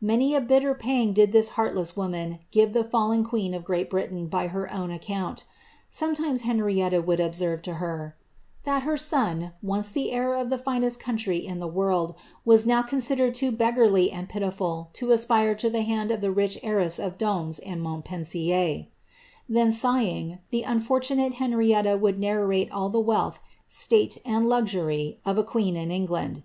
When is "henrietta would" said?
21.34-22.20